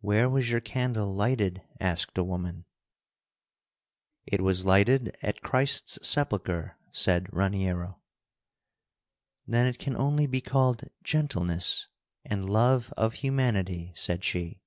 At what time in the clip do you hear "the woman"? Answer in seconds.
2.16-2.64